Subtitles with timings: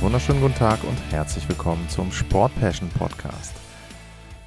[0.00, 3.52] Wunderschönen guten Tag und herzlich willkommen zum Sport Passion Podcast.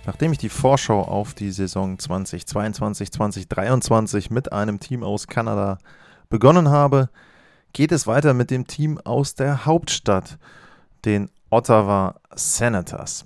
[0.06, 5.80] Nachdem ich die Vorschau auf die Saison 2022-2023 mit einem Team aus Kanada
[6.30, 7.09] begonnen habe,
[7.73, 10.38] geht es weiter mit dem Team aus der Hauptstadt,
[11.03, 13.26] den Ottawa Senators.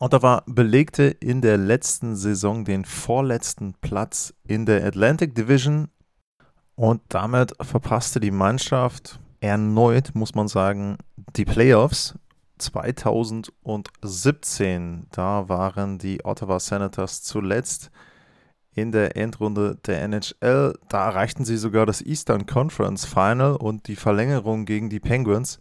[0.00, 5.86] Ottawa belegte in der letzten Saison den vorletzten Platz in der Atlantic Division
[6.74, 10.98] und damit verpasste die Mannschaft erneut, muss man sagen,
[11.36, 12.14] die Playoffs
[12.58, 15.06] 2017.
[15.10, 17.90] Da waren die Ottawa Senators zuletzt
[18.74, 20.74] in der Endrunde der NHL.
[20.88, 25.58] Da erreichten sie sogar das Eastern Conference Final und die Verlängerung gegen die Penguins.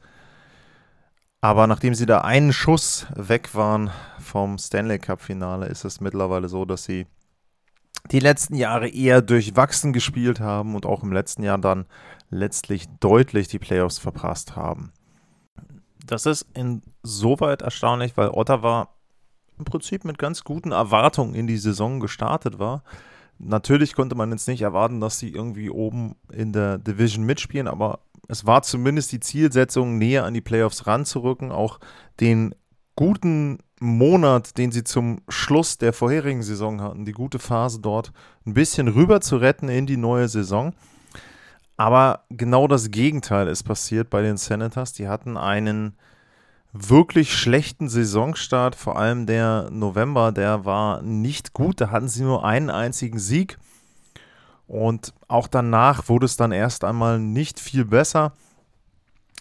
[1.42, 6.50] Aber nachdem sie da einen Schuss weg waren vom Stanley Cup Finale, ist es mittlerweile
[6.50, 7.08] so, dass sie
[8.12, 11.86] die letzten Jahre eher durchwachsen gespielt haben und auch im letzten Jahr dann
[12.30, 14.92] letztlich deutlich die Playoffs verpasst haben.
[16.06, 18.90] Das ist insoweit erstaunlich, weil Ottawa
[19.58, 22.84] im Prinzip mit ganz guten Erwartungen in die Saison gestartet war.
[23.38, 28.00] Natürlich konnte man jetzt nicht erwarten, dass sie irgendwie oben in der Division mitspielen, aber
[28.28, 31.80] es war zumindest die Zielsetzung, näher an die Playoffs ranzurücken, auch
[32.20, 32.56] den
[32.96, 38.14] guten Monat, den sie zum Schluss der vorherigen Saison hatten, die gute Phase dort
[38.46, 40.74] ein bisschen rüber zu retten in die neue Saison.
[41.78, 44.94] Aber genau das Gegenteil ist passiert bei den Senators.
[44.94, 45.98] Die hatten einen
[46.72, 51.82] wirklich schlechten Saisonstart, vor allem der November, der war nicht gut.
[51.82, 53.58] Da hatten sie nur einen einzigen Sieg.
[54.68, 58.34] Und auch danach wurde es dann erst einmal nicht viel besser.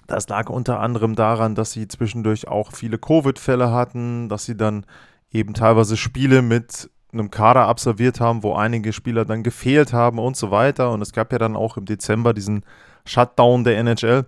[0.07, 4.85] Das lag unter anderem daran, dass sie zwischendurch auch viele Covid-Fälle hatten, dass sie dann
[5.31, 10.37] eben teilweise Spiele mit einem Kader absolviert haben, wo einige Spieler dann gefehlt haben und
[10.37, 10.93] so weiter.
[10.93, 12.65] Und es gab ja dann auch im Dezember diesen
[13.05, 14.27] Shutdown der NHL.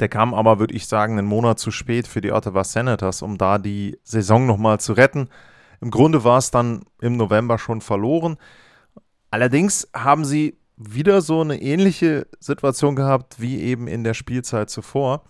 [0.00, 3.38] Der kam aber, würde ich sagen, einen Monat zu spät für die Ottawa Senators, um
[3.38, 5.28] da die Saison nochmal zu retten.
[5.80, 8.36] Im Grunde war es dann im November schon verloren.
[9.30, 15.22] Allerdings haben sie wieder so eine ähnliche Situation gehabt wie eben in der Spielzeit zuvor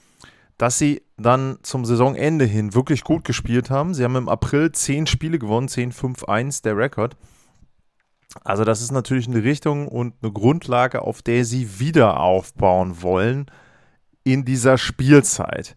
[0.62, 3.94] dass sie dann zum Saisonende hin wirklich gut gespielt haben.
[3.94, 7.16] Sie haben im April 10 Spiele gewonnen, 10-5-1 der Rekord.
[8.44, 13.46] Also das ist natürlich eine Richtung und eine Grundlage, auf der sie wieder aufbauen wollen
[14.22, 15.74] in dieser Spielzeit.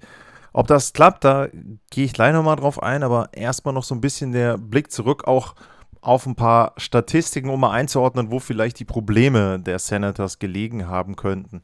[0.54, 1.48] Ob das klappt, da
[1.90, 5.28] gehe ich gleich nochmal drauf ein, aber erstmal noch so ein bisschen der Blick zurück
[5.28, 5.56] auch
[6.02, 11.16] auf ein paar Statistiken, um mal einzuordnen, wo vielleicht die Probleme der Senators gelegen haben
[11.16, 11.64] könnten.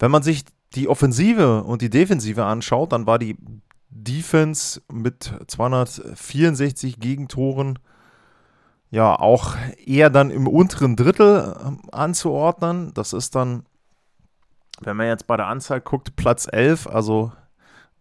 [0.00, 3.36] Wenn man sich die Offensive und die Defensive anschaut, dann war die
[3.88, 7.78] Defense mit 264 Gegentoren
[8.90, 12.92] ja auch eher dann im unteren Drittel ähm, anzuordnen.
[12.94, 13.64] Das ist dann,
[14.80, 16.86] wenn man jetzt bei der Anzahl guckt, Platz 11.
[16.86, 17.32] Also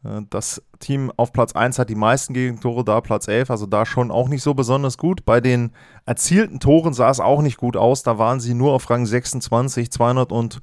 [0.04, 3.86] äh, das Team auf Platz 1 hat die meisten Gegentore, da Platz 11, also da
[3.86, 5.26] schon auch nicht so besonders gut.
[5.26, 5.72] Bei den
[6.06, 8.04] erzielten Toren sah es auch nicht gut aus.
[8.04, 10.60] Da waren sie nur auf Rang 26, 200 und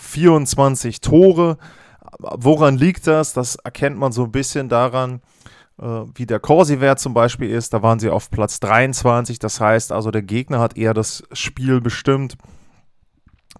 [0.00, 1.58] 24 Tore.
[2.18, 3.32] Woran liegt das?
[3.32, 5.20] Das erkennt man so ein bisschen daran,
[5.80, 7.72] äh, wie der Corsi-Wert zum Beispiel ist.
[7.72, 9.38] Da waren sie auf Platz 23.
[9.38, 12.36] Das heißt also, der Gegner hat eher das Spiel bestimmt.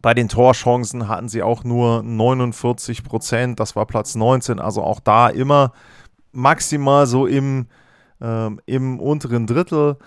[0.03, 3.61] Bei den Torchancen hatten sie auch nur 49 Prozent.
[3.61, 4.59] Das war Platz 19.
[4.59, 5.73] Also auch da immer
[6.33, 7.67] maximal so im,
[8.21, 9.99] ähm, im unteren Drittel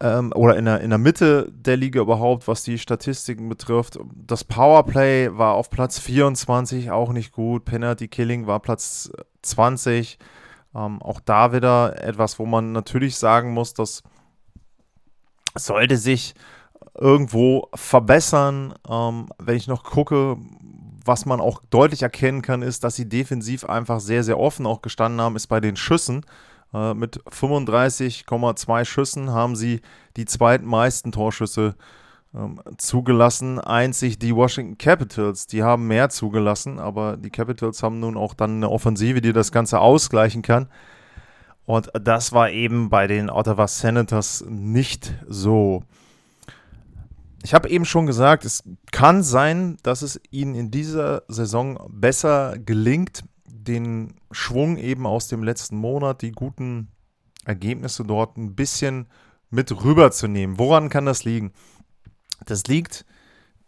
[0.00, 3.98] ähm, oder in der, in der Mitte der Liga überhaupt, was die Statistiken betrifft.
[4.14, 7.64] Das Powerplay war auf Platz 24 auch nicht gut.
[7.64, 9.10] Penalty Killing war Platz
[9.42, 10.18] 20.
[10.74, 14.02] Ähm, auch da wieder etwas, wo man natürlich sagen muss, das
[15.54, 16.34] sollte sich
[16.98, 18.74] irgendwo verbessern.
[18.88, 20.36] Ähm, wenn ich noch gucke,
[21.04, 24.80] was man auch deutlich erkennen kann, ist, dass sie defensiv einfach sehr, sehr offen auch
[24.80, 26.24] gestanden haben, ist bei den Schüssen.
[26.72, 29.80] Äh, mit 35,2 Schüssen haben sie
[30.16, 31.74] die zweitmeisten Torschüsse
[32.34, 33.58] ähm, zugelassen.
[33.58, 38.56] Einzig die Washington Capitals, die haben mehr zugelassen, aber die Capitals haben nun auch dann
[38.56, 40.68] eine Offensive, die das Ganze ausgleichen kann.
[41.66, 45.84] Und das war eben bei den Ottawa Senators nicht so.
[47.42, 52.58] Ich habe eben schon gesagt, es kann sein, dass es ihnen in dieser Saison besser
[52.58, 56.88] gelingt, den Schwung eben aus dem letzten Monat, die guten
[57.44, 59.06] Ergebnisse dort ein bisschen
[59.50, 60.58] mit rüberzunehmen.
[60.58, 61.52] Woran kann das liegen?
[62.46, 63.04] Das liegt,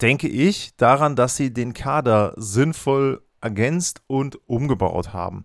[0.00, 5.44] denke ich, daran, dass sie den Kader sinnvoll ergänzt und umgebaut haben.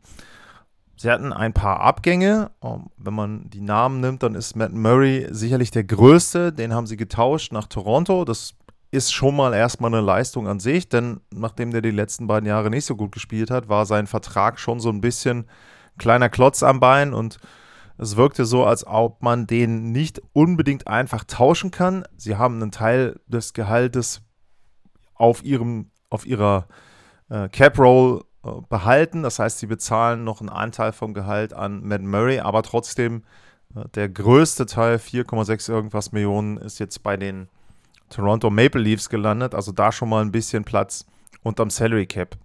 [0.95, 2.51] Sie hatten ein paar Abgänge.
[2.63, 6.51] Ähm, wenn man die Namen nimmt, dann ist Matt Murray sicherlich der größte.
[6.51, 8.25] Den haben sie getauscht nach Toronto.
[8.25, 8.55] Das
[8.91, 12.69] ist schon mal erstmal eine Leistung an sich, denn nachdem der die letzten beiden Jahre
[12.69, 15.45] nicht so gut gespielt hat, war sein Vertrag schon so ein bisschen
[15.97, 17.37] kleiner Klotz am Bein und
[17.97, 22.05] es wirkte so, als ob man den nicht unbedingt einfach tauschen kann.
[22.15, 24.21] Sie haben einen Teil des Gehaltes
[25.15, 26.67] auf ihrem, auf ihrer
[27.29, 29.23] äh, Cap Roll äh, behalten.
[29.23, 33.23] Das heißt, sie bezahlen noch einen Anteil vom Gehalt an Matt Murray, aber trotzdem
[33.75, 37.49] äh, der größte Teil, 4,6 irgendwas Millionen, ist jetzt bei den
[38.09, 39.55] Toronto Maple Leafs gelandet.
[39.55, 41.05] Also da schon mal ein bisschen Platz
[41.43, 42.37] unterm Salary Cap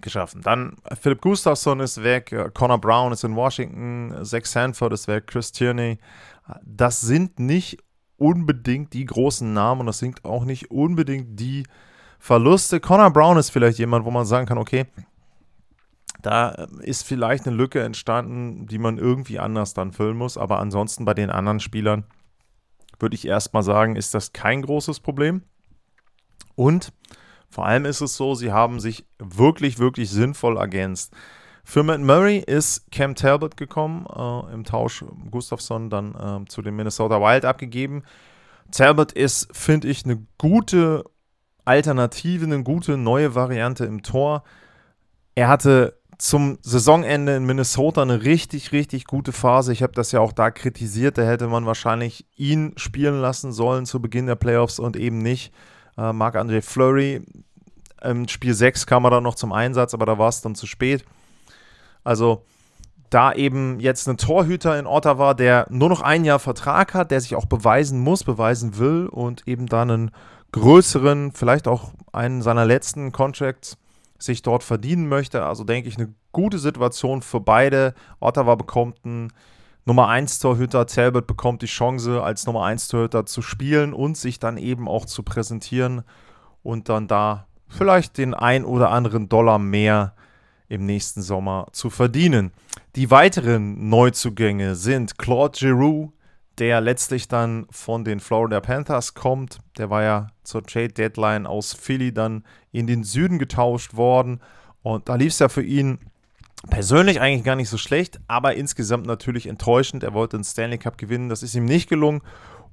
[0.00, 0.42] geschaffen.
[0.42, 5.26] Dann Philip Gustafsson ist weg, äh, Connor Brown ist in Washington, Zach Sanford ist weg,
[5.26, 5.98] Chris Tierney.
[6.64, 7.78] Das sind nicht
[8.16, 11.64] unbedingt die großen Namen und das sind auch nicht unbedingt die
[12.18, 12.80] Verluste.
[12.80, 14.86] Connor Brown ist vielleicht jemand, wo man sagen kann, okay,
[16.20, 16.50] da
[16.80, 20.38] ist vielleicht eine Lücke entstanden, die man irgendwie anders dann füllen muss.
[20.38, 22.04] Aber ansonsten bei den anderen Spielern
[23.02, 25.42] würde ich erstmal sagen, ist das kein großes Problem.
[26.54, 26.92] Und
[27.50, 31.12] vor allem ist es so, sie haben sich wirklich, wirklich sinnvoll ergänzt.
[31.64, 36.74] Für Matt Murray ist Cam Talbot gekommen, äh, im Tausch Gustafsson dann äh, zu den
[36.74, 38.04] Minnesota Wild abgegeben.
[38.70, 41.04] Talbot ist, finde ich, eine gute
[41.64, 44.44] Alternative, eine gute neue Variante im Tor.
[45.34, 49.72] Er hatte zum Saisonende in Minnesota eine richtig, richtig gute Phase.
[49.72, 51.18] Ich habe das ja auch da kritisiert.
[51.18, 55.52] Da hätte man wahrscheinlich ihn spielen lassen sollen zu Beginn der Playoffs und eben nicht
[55.98, 57.22] äh, Marc-André Fleury.
[58.02, 60.68] Im Spiel 6 kam er dann noch zum Einsatz, aber da war es dann zu
[60.68, 61.04] spät.
[62.04, 62.44] Also
[63.10, 67.20] da eben jetzt ein Torhüter in Ottawa, der nur noch ein Jahr Vertrag hat, der
[67.20, 70.10] sich auch beweisen muss, beweisen will und eben dann einen
[70.52, 73.76] größeren, vielleicht auch einen seiner letzten Contracts
[74.22, 75.44] sich dort verdienen möchte.
[75.44, 77.94] Also denke ich, eine gute Situation für beide.
[78.20, 79.32] Ottawa bekommt einen
[79.84, 84.38] Nummer 1 Torhüter, Talbot bekommt die Chance, als Nummer 1 Torhüter zu spielen und sich
[84.38, 86.02] dann eben auch zu präsentieren
[86.62, 90.14] und dann da vielleicht den ein oder anderen Dollar mehr
[90.68, 92.52] im nächsten Sommer zu verdienen.
[92.94, 96.12] Die weiteren Neuzugänge sind Claude Giroux,
[96.58, 99.58] der letztlich dann von den Florida Panthers kommt.
[99.78, 104.40] Der war ja zur Trade Deadline aus Philly dann in den Süden getauscht worden.
[104.82, 105.98] Und da lief es ja für ihn
[106.68, 110.04] persönlich eigentlich gar nicht so schlecht, aber insgesamt natürlich enttäuschend.
[110.04, 112.20] Er wollte den Stanley Cup gewinnen, das ist ihm nicht gelungen.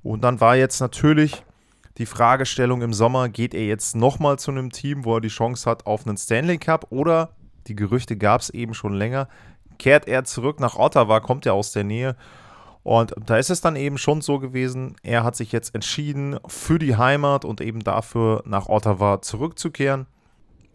[0.03, 1.43] Und dann war jetzt natürlich
[1.97, 5.69] die Fragestellung im Sommer, geht er jetzt nochmal zu einem Team, wo er die Chance
[5.69, 7.31] hat auf einen Stanley Cup oder,
[7.67, 9.27] die Gerüchte gab es eben schon länger,
[9.77, 12.15] kehrt er zurück nach Ottawa, kommt er aus der Nähe
[12.89, 16.79] und da ist es dann eben schon so gewesen, er hat sich jetzt entschieden, für
[16.79, 20.07] die Heimat und eben dafür nach Ottawa zurückzukehren.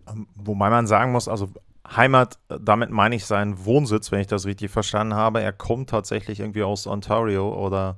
[0.08, 1.48] Ähm, wobei man sagen muss, also
[1.84, 5.42] Heimat, damit meine ich seinen Wohnsitz, wenn ich das richtig verstanden habe.
[5.42, 7.96] Er kommt tatsächlich irgendwie aus Ontario oder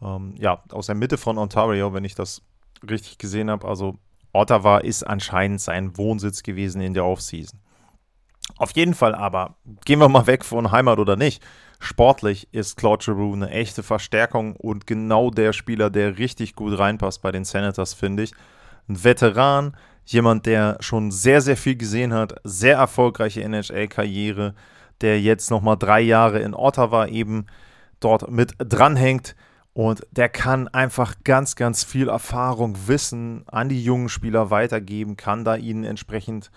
[0.00, 2.40] ähm, ja, aus der Mitte von Ontario, wenn ich das
[2.88, 3.68] richtig gesehen habe.
[3.68, 3.98] Also
[4.32, 7.60] Ottawa ist anscheinend sein Wohnsitz gewesen in der Offseason.
[8.56, 11.42] Auf jeden Fall aber, gehen wir mal weg von Heimat oder nicht.
[11.80, 17.22] Sportlich ist Claude Giroux eine echte Verstärkung und genau der Spieler, der richtig gut reinpasst
[17.22, 18.32] bei den Senators, finde ich.
[18.88, 24.54] Ein Veteran, jemand, der schon sehr, sehr viel gesehen hat, sehr erfolgreiche NHL-Karriere,
[25.02, 27.46] der jetzt nochmal drei Jahre in Ottawa eben
[28.00, 29.36] dort mit dranhängt.
[29.72, 35.44] Und der kann einfach ganz, ganz viel Erfahrung, Wissen an die jungen Spieler weitergeben, kann
[35.44, 36.50] da ihnen entsprechend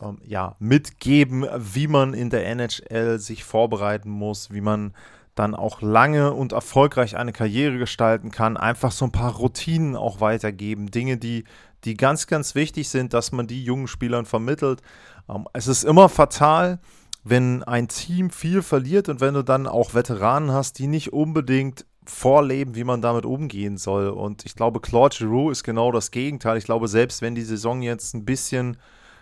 [0.00, 4.94] ähm, ja, mitgeben, wie man in der NHL sich vorbereiten muss, wie man
[5.34, 10.20] dann auch lange und erfolgreich eine Karriere gestalten kann, einfach so ein paar Routinen auch
[10.20, 11.44] weitergeben, Dinge, die,
[11.84, 14.80] die ganz, ganz wichtig sind, dass man die jungen Spielern vermittelt.
[15.28, 16.80] Ähm, es ist immer fatal,
[17.22, 21.84] wenn ein Team viel verliert und wenn du dann auch Veteranen hast, die nicht unbedingt
[22.04, 24.08] vorleben, wie man damit umgehen soll.
[24.08, 26.56] Und ich glaube, Claude Giroux ist genau das Gegenteil.
[26.56, 28.76] Ich glaube, selbst wenn die Saison jetzt ein bisschen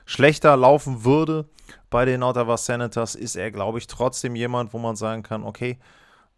[0.05, 1.49] schlechter laufen würde
[1.91, 5.79] bei den Ottawa Senators, ist er, glaube ich, trotzdem jemand, wo man sagen kann, okay,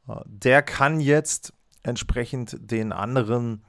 [0.09, 3.65] äh, der kann jetzt entsprechend den anderen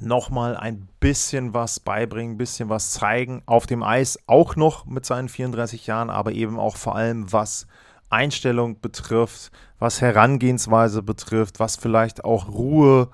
[0.00, 3.42] nochmal ein bisschen was beibringen, ein bisschen was zeigen.
[3.46, 7.66] Auf dem Eis auch noch mit seinen 34 Jahren, aber eben auch vor allem was
[8.08, 13.10] Einstellung betrifft, was Herangehensweise betrifft, was vielleicht auch Ruhe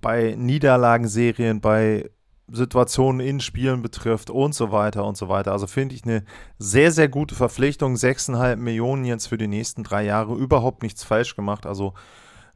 [0.00, 2.10] bei Niederlagenserien, bei
[2.48, 5.52] Situationen in Spielen betrifft und so weiter und so weiter.
[5.52, 6.24] Also finde ich eine
[6.58, 7.94] sehr, sehr gute Verpflichtung.
[7.94, 10.34] 6,5 Millionen jetzt für die nächsten drei Jahre.
[10.34, 11.64] Überhaupt nichts falsch gemacht.
[11.64, 11.94] Also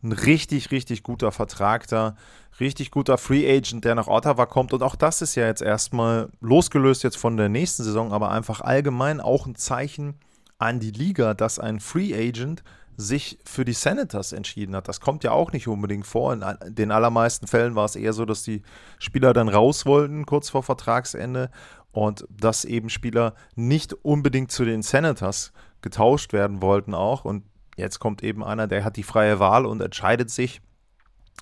[0.02, 2.16] ein richtig, richtig guter Vertrag da.
[2.60, 4.72] Richtig guter Free Agent, der nach Ottawa kommt.
[4.72, 8.60] Und auch das ist ja jetzt erstmal losgelöst jetzt von der nächsten Saison, aber einfach
[8.60, 10.18] allgemein auch ein Zeichen
[10.58, 12.62] an die Liga, dass ein Free Agent
[13.00, 14.88] sich für die Senators entschieden hat.
[14.88, 16.32] Das kommt ja auch nicht unbedingt vor.
[16.32, 18.62] In den allermeisten Fällen war es eher so, dass die
[18.98, 21.50] Spieler dann raus wollten, kurz vor Vertragsende,
[21.92, 27.24] und dass eben Spieler nicht unbedingt zu den Senators getauscht werden wollten auch.
[27.24, 27.44] Und
[27.76, 30.60] jetzt kommt eben einer, der hat die freie Wahl und entscheidet sich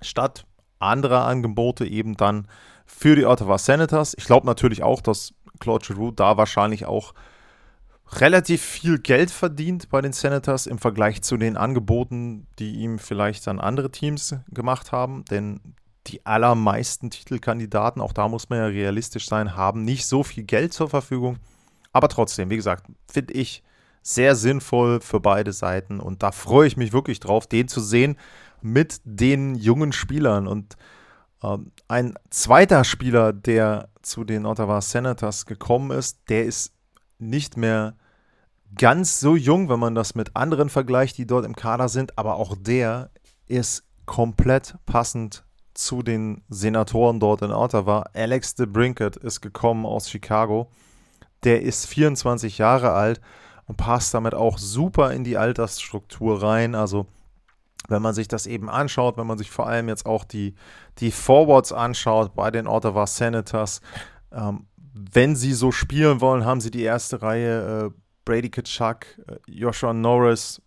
[0.02, 0.46] statt
[0.78, 2.48] anderer Angebote eben dann
[2.84, 4.14] für die Ottawa Senators.
[4.18, 7.14] Ich glaube natürlich auch, dass Claude Giroux da wahrscheinlich auch
[8.12, 13.46] relativ viel Geld verdient bei den Senators im Vergleich zu den Angeboten, die ihm vielleicht
[13.46, 15.24] dann andere Teams gemacht haben.
[15.30, 15.60] Denn
[16.06, 20.72] die allermeisten Titelkandidaten, auch da muss man ja realistisch sein, haben nicht so viel Geld
[20.72, 21.38] zur Verfügung.
[21.92, 23.62] Aber trotzdem, wie gesagt, finde ich
[24.02, 25.98] sehr sinnvoll für beide Seiten.
[25.98, 28.16] Und da freue ich mich wirklich drauf, den zu sehen
[28.62, 30.46] mit den jungen Spielern.
[30.46, 30.76] Und
[31.42, 36.75] ähm, ein zweiter Spieler, der zu den Ottawa Senators gekommen ist, der ist
[37.18, 37.94] nicht mehr
[38.76, 42.36] ganz so jung, wenn man das mit anderen vergleicht, die dort im Kader sind, aber
[42.36, 43.10] auch der
[43.46, 45.44] ist komplett passend
[45.74, 48.04] zu den Senatoren dort in Ottawa.
[48.14, 50.70] Alex de Brinket ist gekommen aus Chicago.
[51.44, 53.20] Der ist 24 Jahre alt
[53.66, 56.74] und passt damit auch super in die Altersstruktur rein.
[56.74, 57.06] Also
[57.88, 60.54] wenn man sich das eben anschaut, wenn man sich vor allem jetzt auch die,
[60.98, 63.80] die Forwards anschaut bei den Ottawa Senators,
[64.32, 64.66] ähm,
[64.96, 69.92] wenn sie so spielen wollen, haben sie die erste Reihe äh, Brady Kachuk, äh, Joshua
[69.92, 70.62] Norris,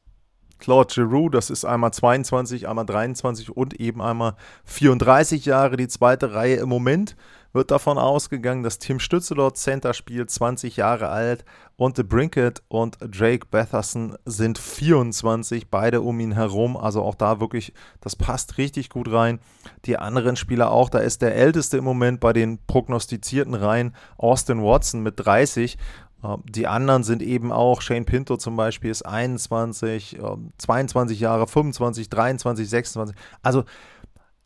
[0.59, 5.77] Claude Giroux, das ist einmal 22, einmal 23 und eben einmal 34 Jahre.
[5.77, 7.15] Die zweite Reihe im Moment
[7.53, 11.45] wird davon ausgegangen, dass Tim Stütze dort Center spielt, 20 Jahre alt
[11.77, 16.77] und The Brinket und Drake Batherson sind 24, beide um ihn herum.
[16.77, 19.39] Also auch da wirklich, das passt richtig gut rein.
[19.85, 24.61] Die anderen Spieler auch, da ist der älteste im Moment bei den prognostizierten Reihen Austin
[24.63, 25.77] Watson mit 30
[26.23, 30.19] ähm, die anderen sind eben auch, Shane Pinto zum Beispiel ist 21,
[30.57, 33.15] 22 ähm, Jahre, 25, 23, 26.
[33.41, 33.63] Also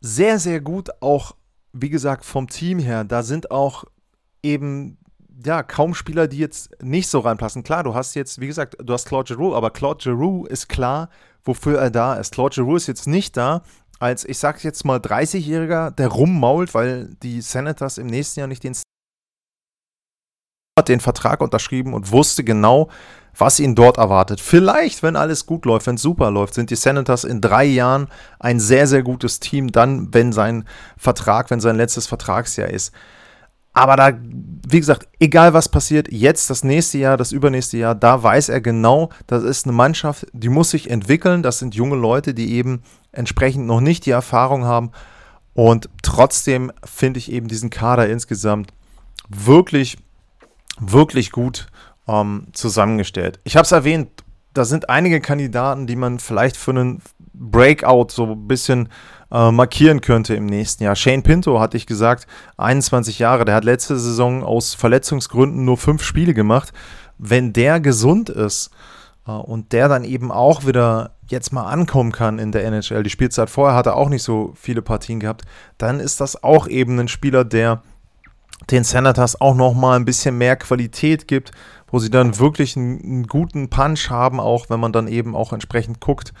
[0.00, 1.34] sehr, sehr gut auch,
[1.74, 3.04] wie gesagt, vom Team her.
[3.04, 3.84] Da sind auch
[4.42, 4.96] eben
[5.44, 7.64] ja, kaum Spieler, die jetzt nicht so reinpassen.
[7.64, 11.08] Klar, du hast jetzt, wie gesagt, du hast Claude Giroux, aber Claude Giroux ist klar,
[11.42, 12.32] wofür er da ist.
[12.32, 13.62] Claude Giroux ist jetzt nicht da
[13.98, 18.62] als, ich sag jetzt mal, 30-Jähriger, der rummault, weil die Senators im nächsten Jahr nicht
[18.62, 18.74] den
[20.76, 22.88] hat den Vertrag unterschrieben und wusste genau,
[23.36, 24.40] was ihn dort erwartet.
[24.40, 28.08] Vielleicht, wenn alles gut läuft, wenn es super läuft, sind die Senators in drei Jahren
[28.40, 30.64] ein sehr, sehr gutes Team, dann, wenn sein
[30.96, 32.92] Vertrag, wenn sein letztes Vertragsjahr ist.
[33.72, 34.12] Aber da,
[34.68, 38.60] wie gesagt, egal was passiert, jetzt das nächste Jahr, das übernächste Jahr, da weiß er
[38.60, 41.44] genau, das ist eine Mannschaft, die muss sich entwickeln.
[41.44, 44.90] Das sind junge Leute, die eben entsprechend noch nicht die Erfahrung haben.
[45.54, 48.72] Und trotzdem finde ich eben diesen Kader insgesamt
[49.28, 49.98] wirklich
[50.80, 51.66] wirklich gut
[52.08, 53.40] ähm, zusammengestellt.
[53.44, 57.02] Ich habe es erwähnt, da sind einige Kandidaten, die man vielleicht für einen
[57.32, 58.88] Breakout so ein bisschen
[59.32, 60.94] äh, markieren könnte im nächsten Jahr.
[60.94, 62.26] Shane Pinto, hatte ich gesagt,
[62.56, 66.72] 21 Jahre, der hat letzte Saison aus Verletzungsgründen nur fünf Spiele gemacht.
[67.18, 68.70] Wenn der gesund ist
[69.26, 73.10] äh, und der dann eben auch wieder jetzt mal ankommen kann in der NHL, die
[73.10, 75.42] Spielzeit vorher hat er auch nicht so viele Partien gehabt,
[75.78, 77.82] dann ist das auch eben ein Spieler, der
[78.70, 81.52] den Senators auch nochmal ein bisschen mehr Qualität gibt,
[81.88, 85.52] wo sie dann wirklich einen, einen, guten Punch haben, auch wenn man dann eben auch
[85.52, 86.32] entsprechend guckt.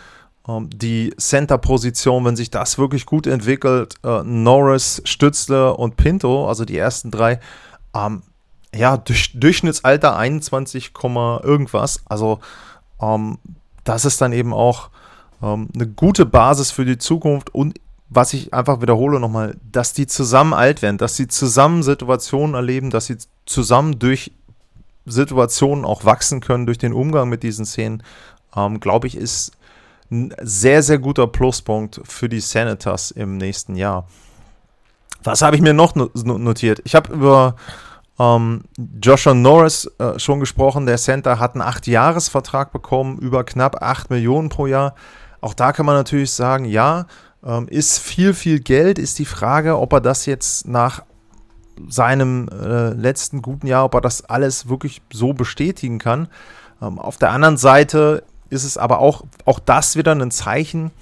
[0.48, 6.64] Ähm, die Center-Position, wenn sich das wirklich gut entwickelt, äh, Norris, Stützle und Pinto, also
[6.64, 7.40] die ersten drei,
[7.94, 8.22] ähm,
[8.74, 12.02] ja, durch, Durchschnittsalter 21, irgendwas.
[12.06, 12.40] Also
[13.00, 13.38] ähm,
[13.84, 14.90] das ist dann eben auch
[15.42, 17.78] ähm, eine gute Basis für die Zukunft und
[18.14, 22.90] was ich einfach wiederhole nochmal, dass die zusammen alt werden, dass sie zusammen Situationen erleben,
[22.90, 23.16] dass sie
[23.46, 24.32] zusammen durch
[25.06, 28.02] Situationen auch wachsen können, durch den Umgang mit diesen Szenen,
[28.56, 29.52] ähm, glaube ich, ist
[30.10, 34.06] ein sehr, sehr guter Pluspunkt für die Senators im nächsten Jahr.
[35.22, 36.80] Was habe ich mir noch notiert?
[36.84, 37.56] Ich habe über
[38.16, 38.62] Ähm,
[39.02, 44.50] Joshua Norris, äh, schon gesprochen, der Center hat einen 8-Jahres-Vertrag bekommen, über knapp 8 Millionen
[44.50, 44.94] pro Jahr.
[45.40, 47.06] Auch da kann man natürlich sagen, ja,
[47.44, 51.02] ähm, ist viel, viel Geld, ist die Frage, ob er das jetzt nach
[51.88, 56.28] seinem äh, letzten guten Jahr, ob er das alles wirklich so bestätigen kann.
[56.80, 60.92] Ähm, auf der anderen Seite ist es aber auch, auch das wieder ein Zeichen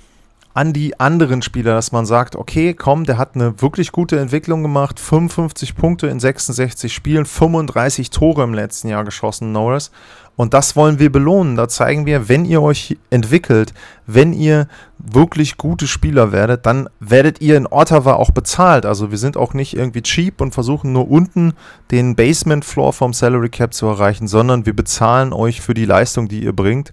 [0.55, 4.63] an die anderen Spieler, dass man sagt, okay, komm, der hat eine wirklich gute Entwicklung
[4.63, 9.91] gemacht, 55 Punkte in 66 Spielen, 35 Tore im letzten Jahr geschossen, Norris.
[10.35, 11.57] Und das wollen wir belohnen.
[11.57, 13.75] Da zeigen wir, wenn ihr euch entwickelt,
[14.07, 14.67] wenn ihr
[14.99, 18.87] wirklich gute Spieler werdet, dann werdet ihr in Ottawa auch bezahlt.
[18.87, 21.53] Also wir sind auch nicht irgendwie cheap und versuchen nur unten
[21.91, 26.29] den Basement Floor vom Salary Cap zu erreichen, sondern wir bezahlen euch für die Leistung,
[26.29, 26.93] die ihr bringt.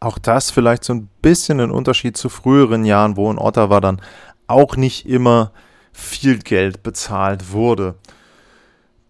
[0.00, 4.00] Auch das vielleicht so ein bisschen ein Unterschied zu früheren Jahren, wo in Ottawa dann
[4.46, 5.52] auch nicht immer
[5.92, 7.96] viel Geld bezahlt wurde.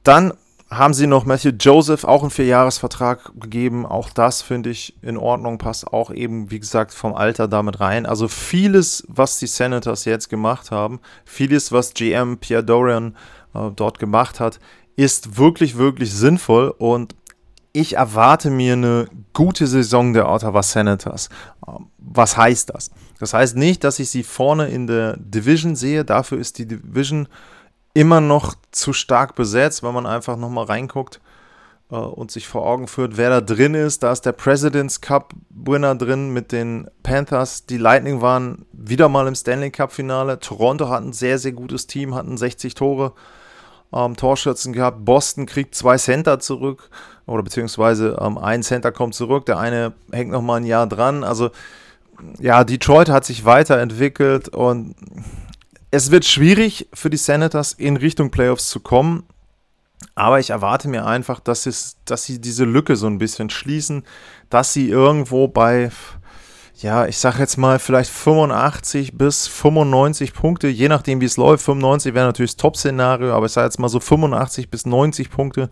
[0.03, 0.33] Dann
[0.71, 3.87] haben sie noch Matthew Joseph auch einen Vierjahresvertrag gegeben.
[3.87, 8.05] Auch das finde ich in Ordnung, passt auch eben, wie gesagt, vom Alter damit rein.
[8.05, 13.17] Also vieles, was die Senators jetzt gemacht haben, vieles, was GM Pierre Dorian
[13.55, 14.61] äh, dort gemacht hat,
[14.97, 17.15] ist wirklich, wirklich sinnvoll und
[17.73, 21.29] ich erwarte mir eine gute Saison der Ottawa Senators.
[21.67, 22.91] Ähm, was heißt das?
[23.19, 26.05] Das heißt nicht, dass ich sie vorne in der Division sehe.
[26.05, 27.29] Dafür ist die Division
[27.95, 31.21] immer noch zu stark besetzt, wenn man einfach nochmal reinguckt
[31.91, 34.03] äh, und sich vor Augen führt, wer da drin ist.
[34.03, 37.67] Da ist der President's Cup Winner drin mit den Panthers.
[37.67, 40.39] Die Lightning waren wieder mal im Stanley Cup Finale.
[40.39, 43.13] Toronto hat ein sehr, sehr gutes Team, hatten 60 Tore.
[43.93, 45.05] Ähm, Torschützen gehabt.
[45.05, 46.91] Boston kriegt zwei Center zurück
[47.27, 51.25] oder beziehungsweise ähm, ein Center kommt zurück, der eine hängt noch mal ein Jahr dran.
[51.25, 51.51] Also
[52.39, 54.95] ja, Detroit hat sich weiterentwickelt und
[55.91, 59.25] es wird schwierig für die Senators in Richtung Playoffs zu kommen.
[60.15, 64.05] Aber ich erwarte mir einfach, dass, es, dass sie diese Lücke so ein bisschen schließen,
[64.51, 65.91] dass sie irgendwo bei,
[66.81, 71.65] ja, ich sag jetzt mal vielleicht 85 bis 95 Punkte, je nachdem wie es läuft.
[71.65, 75.71] 95 wäre natürlich das Top-Szenario, aber ich sage jetzt mal so 85 bis 90 Punkte.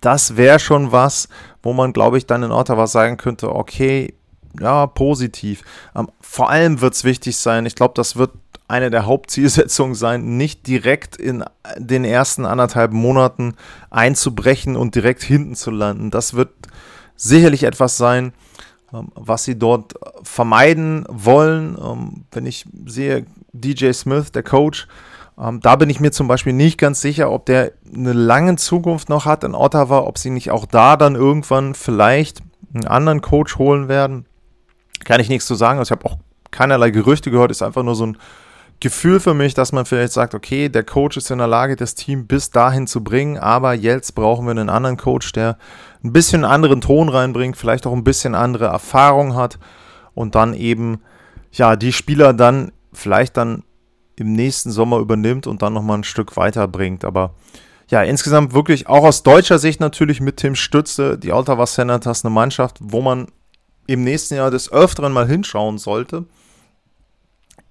[0.00, 1.28] Das wäre schon was,
[1.62, 4.14] wo man, glaube ich, dann in Ottawa sagen könnte, okay,
[4.60, 5.62] ja, positiv.
[5.96, 8.30] Ähm, vor allem wird es wichtig sein, ich glaube, das wird
[8.68, 11.44] eine der Hauptzielsetzungen sein, nicht direkt in
[11.76, 13.56] den ersten anderthalb Monaten
[13.90, 16.12] einzubrechen und direkt hinten zu landen.
[16.12, 16.50] Das wird
[17.16, 18.32] sicherlich etwas sein,
[18.90, 21.76] was sie dort vermeiden wollen.
[21.80, 24.88] Ähm, wenn ich sehe, DJ Smith, der Coach,
[25.38, 29.08] ähm, da bin ich mir zum Beispiel nicht ganz sicher, ob der eine lange Zukunft
[29.08, 32.42] noch hat in Ottawa, ob sie nicht auch da dann irgendwann vielleicht
[32.74, 34.26] einen anderen Coach holen werden.
[35.04, 35.78] Kann ich nichts zu sagen.
[35.78, 36.18] Also ich habe auch
[36.50, 38.18] keinerlei Gerüchte gehört, ist einfach nur so ein
[38.80, 41.94] Gefühl für mich, dass man vielleicht sagt, okay, der Coach ist in der Lage, das
[41.94, 45.58] Team bis dahin zu bringen, aber jetzt brauchen wir einen anderen Coach, der
[46.02, 49.58] ein bisschen anderen Ton reinbringt, vielleicht auch ein bisschen andere Erfahrung hat
[50.14, 51.02] und dann eben,
[51.52, 53.64] ja, die Spieler dann vielleicht dann
[54.16, 57.04] im nächsten Sommer übernimmt und dann nochmal ein Stück weiterbringt.
[57.04, 57.34] Aber
[57.88, 62.32] ja, insgesamt wirklich auch aus deutscher Sicht natürlich mit Tim Stütze, die Ottawa Senators, eine
[62.32, 63.26] Mannschaft, wo man
[63.86, 66.26] im nächsten Jahr des Öfteren mal hinschauen sollte.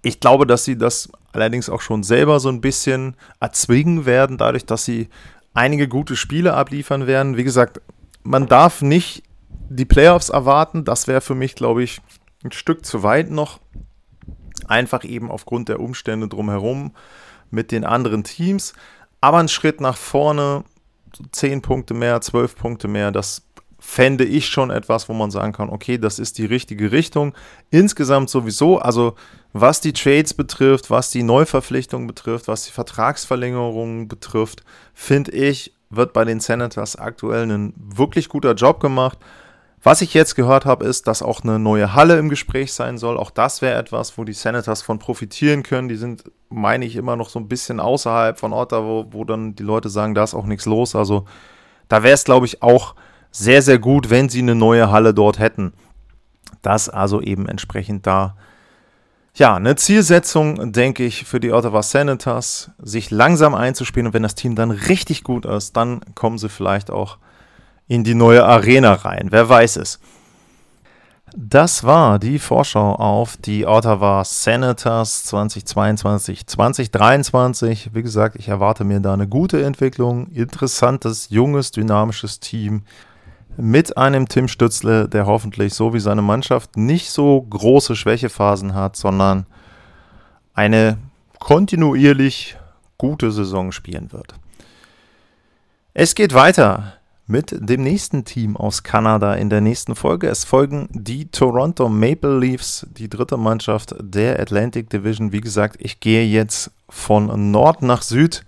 [0.02, 4.66] Ich glaube, dass sie das allerdings auch schon selber so ein bisschen erzwingen werden, dadurch,
[4.66, 5.10] dass sie
[5.54, 7.38] einige gute Spiele abliefern werden.
[7.38, 7.82] Wie gesagt,
[8.24, 9.24] man darf nicht
[9.70, 10.86] die Playoffs erwarten.
[10.86, 12.02] Das wäre für mich, glaube ich,
[12.44, 13.60] ein Stück zu weit noch.
[14.68, 16.94] Einfach eben aufgrund der Umstände drumherum
[17.50, 18.74] mit den anderen Teams.
[19.22, 20.64] Aber ein Schritt nach vorne,
[21.32, 23.44] 10 Punkte mehr, 12 Punkte mehr, das
[23.80, 27.34] fände ich schon etwas, wo man sagen kann, okay, das ist die richtige Richtung.
[27.72, 29.16] Insgesamt sowieso, also
[29.54, 34.64] was die Trades betrifft, was die Neuverpflichtung betrifft, was die Vertragsverlängerungen betrifft,
[34.94, 39.18] finde ich, wird bei den Senators aktuell ein wirklich guter Job gemacht.
[39.82, 43.18] Was ich jetzt gehört habe, ist, dass auch eine neue Halle im Gespräch sein soll.
[43.18, 45.88] Auch das wäre etwas, wo die Senators von profitieren können.
[45.88, 49.56] Die sind, meine ich, immer noch so ein bisschen außerhalb von Ottawa, wo, wo dann
[49.56, 50.96] die Leute sagen, da ist auch nichts los.
[50.96, 51.26] Also
[51.88, 52.94] da wäre es, glaube ich, auch
[53.32, 55.74] sehr, sehr gut, wenn sie eine neue Halle dort hätten.
[56.62, 58.36] Das also eben entsprechend da.
[59.36, 64.36] Ja, eine Zielsetzung, denke ich, für die Ottawa Senators, sich langsam einzuspielen und wenn das
[64.36, 67.18] Team dann richtig gut ist, dann kommen sie vielleicht auch
[67.88, 69.28] in die neue Arena rein.
[69.32, 70.00] Wer weiß es.
[71.36, 77.92] Das war die Vorschau auf die Ottawa Senators 2022, 2023.
[77.94, 82.82] Wie gesagt, ich erwarte mir da eine gute Entwicklung, interessantes, junges, dynamisches Team
[83.60, 88.96] mit einem Tim Stützle, der hoffentlich so wie seine Mannschaft nicht so große Schwächephasen hat,
[88.96, 89.46] sondern
[90.54, 90.98] eine
[91.40, 92.58] kontinuierlich
[92.98, 94.36] gute Saison spielen wird.
[95.94, 96.94] Es geht weiter
[97.28, 100.28] mit dem nächsten Team aus Kanada in der nächsten Folge.
[100.28, 105.32] Es folgen die Toronto Maple Leafs, die dritte Mannschaft der Atlantic Division.
[105.32, 108.44] Wie gesagt, ich gehe jetzt von Nord nach Süd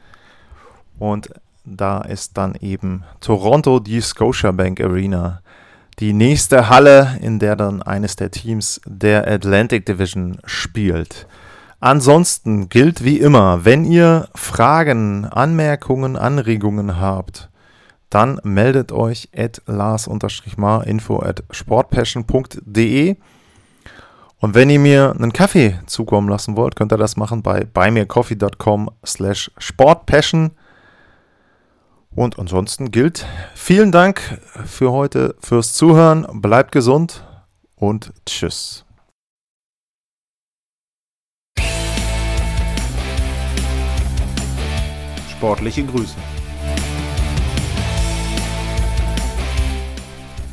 [0.97, 1.29] und
[1.65, 5.41] da ist dann eben Toronto die Scotiabank Arena.
[5.99, 11.27] Die nächste Halle, in der dann eines der Teams der Atlantic Division spielt.
[11.79, 17.49] Ansonsten gilt wie immer, wenn ihr Fragen, Anmerkungen, Anregungen habt,
[18.09, 23.17] dann meldet euch at lars-mar info at sportpassion.de
[24.41, 28.89] und wenn ihr mir einen Kaffee zukommen lassen wollt, könnt ihr das machen bei buymeacoffee.com
[29.05, 30.51] slash sportpassion.
[32.13, 37.25] Und ansonsten gilt, vielen Dank für heute, fürs Zuhören, bleibt gesund
[37.75, 38.85] und tschüss.
[45.31, 46.15] Sportliche Grüße.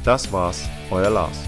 [0.05, 1.48] Das war's, euer Lars.